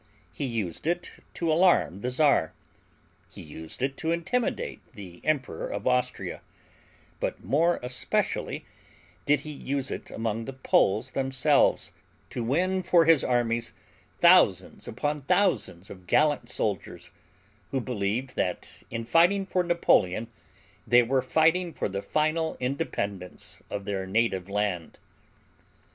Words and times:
He 0.31 0.45
used 0.45 0.87
it 0.87 1.11
to 1.35 1.53
alarm 1.53 2.01
the 2.01 2.09
Czar. 2.09 2.53
He 3.29 3.43
used 3.43 3.83
it 3.83 3.97
to 3.97 4.11
intimidate 4.11 4.81
the 4.93 5.21
Emperor 5.23 5.67
of 5.67 5.85
Austria; 5.85 6.41
but 7.19 7.43
more 7.43 7.79
especially 7.83 8.65
did 9.27 9.41
he 9.41 9.51
use 9.51 9.91
it 9.91 10.09
among 10.09 10.45
the 10.45 10.53
Poles 10.53 11.11
themselves 11.11 11.91
to 12.31 12.43
win 12.43 12.81
for 12.81 13.05
his 13.05 13.23
armies 13.23 13.73
thousands 14.17 14.87
upon 14.87 15.19
thousands 15.19 15.91
of 15.91 16.07
gallant 16.07 16.49
soldiers, 16.49 17.11
who 17.69 17.79
believed 17.79 18.35
that 18.35 18.81
in 18.89 19.05
fighting 19.05 19.45
for 19.45 19.63
Napoleon 19.63 20.29
they 20.87 21.03
were 21.03 21.21
fighting 21.21 21.75
for 21.75 21.87
the 21.87 22.01
final 22.01 22.57
independence 22.59 23.61
of 23.69 23.85
their 23.85 24.07
native 24.07 24.49
land. 24.49 24.97